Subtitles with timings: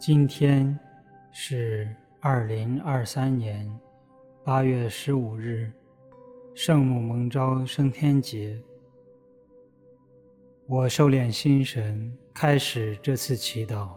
[0.00, 0.78] 今天
[1.30, 3.70] 是二零二三年
[4.42, 5.70] 八月十五日，
[6.54, 8.58] 圣母蒙召升天节。
[10.66, 13.90] 我收敛心神，开始这次祈祷。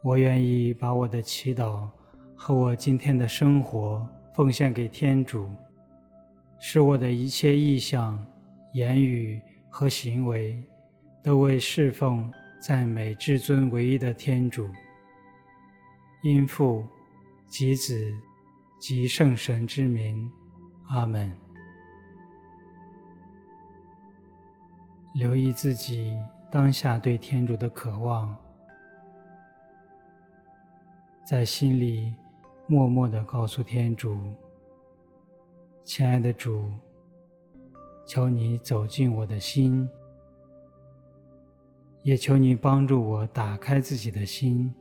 [0.00, 1.86] 我愿意把我的祈祷
[2.34, 5.50] 和我今天的生活奉献给天主，
[6.58, 8.26] 使我的一切意向、
[8.72, 9.38] 言语
[9.68, 10.64] 和行为
[11.22, 12.32] 都为侍奉。
[12.60, 14.68] 赞美至尊唯一的天主，
[16.22, 16.84] 因父
[17.46, 18.12] 及子
[18.78, 20.30] 及圣神之名，
[20.88, 21.32] 阿门。
[25.14, 26.14] 留意自己
[26.50, 28.36] 当下对天主的渴望，
[31.24, 32.14] 在心里
[32.66, 34.18] 默默的告诉天主
[35.84, 36.70] ：“亲爱的主，
[38.06, 39.88] 求你走进我的心。”
[42.06, 44.72] 也求你帮助我打开自己的心，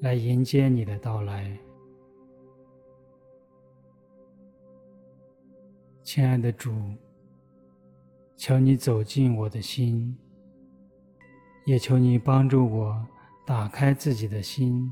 [0.00, 1.54] 来迎接你的到来。
[6.02, 6.72] 亲爱的主，
[8.34, 10.16] 求你走进我的心，
[11.66, 13.06] 也求你帮助我
[13.46, 14.90] 打开自己的心，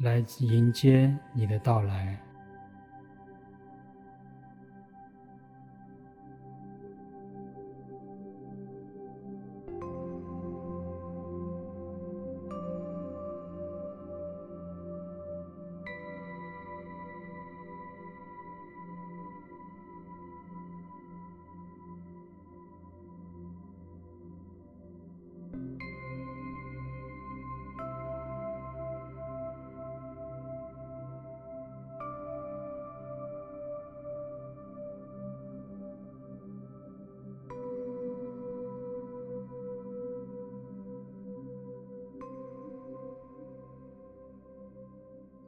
[0.00, 2.22] 来迎接你的到来。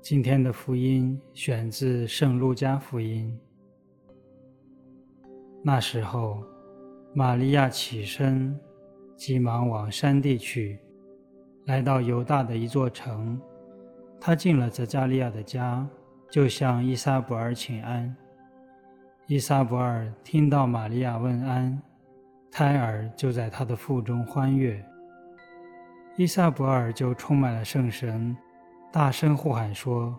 [0.02, 3.38] 今天的福音选自《圣路加福音》。
[5.62, 6.42] 那时候，
[7.14, 8.58] 玛利亚起身，
[9.14, 10.80] 急忙往山地去，
[11.66, 13.40] 来到犹大的一座城。
[14.20, 15.88] 她进了匝加利亚的家，
[16.28, 18.12] 就向伊莎伯尔请安。
[19.28, 21.80] 伊莎伯尔听到玛利亚问安，
[22.50, 24.84] 胎儿就在她的腹中欢悦，
[26.16, 28.36] 伊莎伯尔就充满了圣神。
[28.92, 30.14] 大声呼喊说：“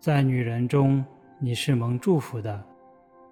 [0.00, 1.04] 在女人中，
[1.38, 2.64] 你是蒙祝福的，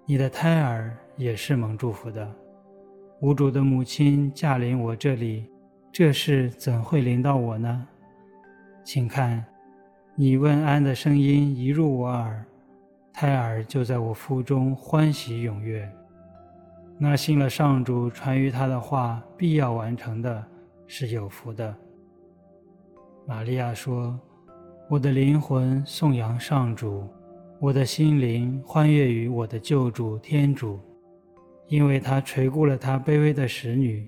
[0.05, 2.31] 你的胎儿也是蒙祝福的。
[3.19, 5.49] 无主的母亲驾临我这里，
[5.91, 7.87] 这事怎会临到我呢？
[8.83, 9.43] 请看，
[10.13, 12.45] 你问安的声音一入我耳，
[13.11, 15.91] 胎儿就在我腹中欢喜踊跃。
[16.99, 20.45] 那信了上主传于他的话必要完成的，
[20.85, 21.75] 是有福的。”
[23.25, 24.15] 玛利亚说。
[24.89, 27.05] 我的灵魂颂扬上主，
[27.59, 30.79] 我的心灵欢悦于我的救主天主，
[31.67, 34.07] 因为他垂顾了他卑微的使女。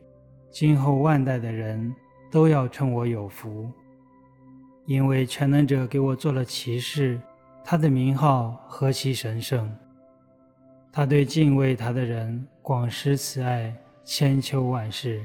[0.49, 1.93] 今后万代的人
[2.31, 3.69] 都要称我有福，
[4.85, 7.19] 因为全能者给我做了启示，
[7.61, 9.69] 他的名号何其神圣！
[10.93, 13.75] 他对敬畏他的人广施慈爱，
[14.05, 15.21] 千秋万世。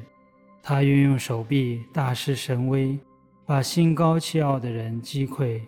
[0.61, 2.99] 他运用手臂大施神威。
[3.47, 5.61] 把心高气傲的人击溃，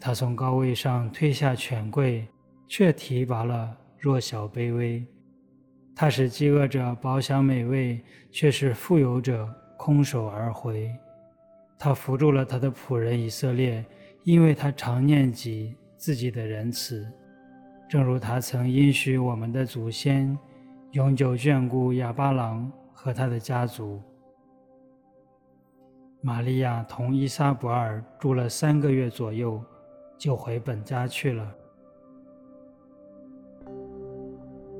[0.00, 2.26] 他从高位上推下权贵，
[2.66, 5.04] 却提拔了弱小卑微。
[5.94, 8.00] 他使饥饿者饱享美味，
[8.30, 9.46] 却使富有者
[9.76, 10.90] 空手而回。
[11.78, 13.84] 他扶助了他的仆人以色列，
[14.24, 17.06] 因为他常念及自己的仁慈，
[17.86, 20.38] 正如他曾应许我们的祖先，
[20.92, 24.00] 永久眷顾亚巴郎和他的家族。
[26.20, 29.62] 玛利亚同伊莎伯尔住了三个月左右，
[30.16, 31.54] 就回本家去了。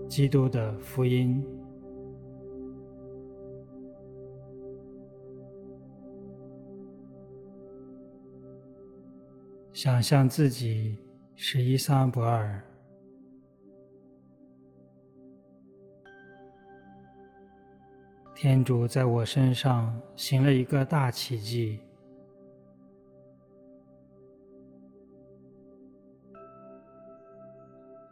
[0.08, 1.44] 基督的福音。
[9.72, 10.98] 想象自己
[11.36, 12.60] 是伊莎伯尔。
[18.40, 21.80] 天主在我身上行了一个大奇迹，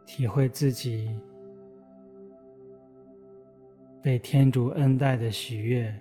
[0.05, 1.17] 体会自己
[4.03, 5.95] 被天主恩待的喜悦。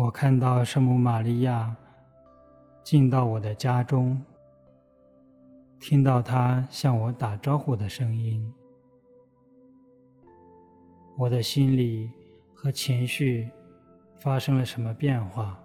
[0.00, 1.76] 我看到圣母玛利亚
[2.82, 4.18] 进到我的家中，
[5.78, 8.50] 听到她向我打招呼的声音，
[11.18, 12.10] 我的心里
[12.54, 13.50] 和情绪
[14.16, 15.62] 发生了什么变化？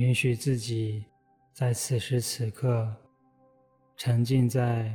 [0.00, 1.04] 允许自己
[1.52, 2.90] 在此时此刻
[3.98, 4.90] 沉浸在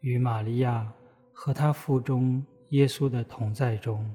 [0.00, 0.92] 与玛利亚
[1.32, 4.12] 和她腹中耶稣的同在中。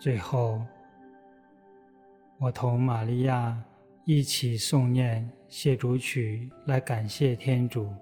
[0.00, 0.62] 最后，
[2.38, 3.60] 我同玛利亚
[4.04, 7.92] 一起诵念谢主曲来感谢天主。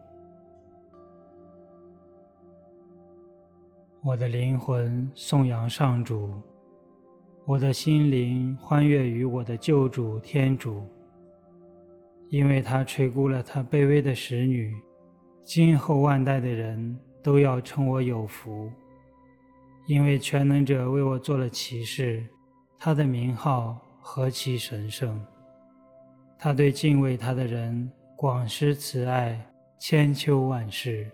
[4.02, 6.34] 我的灵魂颂扬上主，
[7.46, 10.86] 我的心灵欢悦于我的救主天主，
[12.28, 14.70] 因为他垂顾了他卑微的使女，
[15.42, 18.70] 今后万代的人都要称我有福，
[19.86, 22.26] 因为全能者为我做了奇事，
[22.76, 25.24] 他的名号何其神圣！
[26.38, 29.40] 他对敬畏他的人广施慈爱，
[29.78, 31.10] 千秋万世。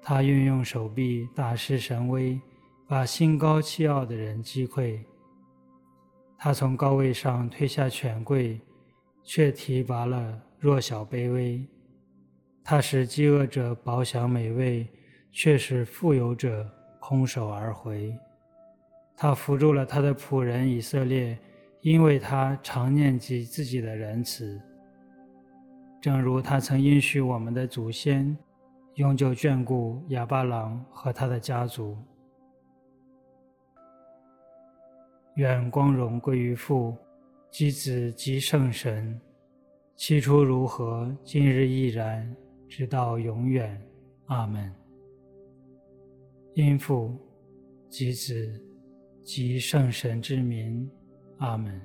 [0.00, 2.40] 他运用手臂大施神威，
[2.88, 4.98] 把心高气傲的人击溃。
[6.38, 8.58] 他从高位上推下权贵，
[9.22, 11.62] 却提拔了弱小卑微。
[12.64, 14.86] 他使饥饿者饱享美味，
[15.30, 16.66] 却使富有者
[17.08, 18.14] 空手而回。
[19.16, 21.38] 他扶住了他的仆人以色列，
[21.80, 24.60] 因为他常念及自己的仁慈，
[26.02, 28.36] 正如他曾应许我们的祖先。
[28.96, 31.96] 永久眷顾哑巴郎和他的家族。
[35.36, 36.94] 愿光荣归于父、
[37.50, 39.18] 及子、及圣神，
[39.96, 42.36] 起初如何，今日亦然，
[42.68, 43.80] 直到永远。
[44.26, 44.87] 阿门。
[46.58, 47.16] 因父、
[47.88, 48.60] 及子、
[49.22, 50.90] 及圣神之名。
[51.36, 51.80] 阿门。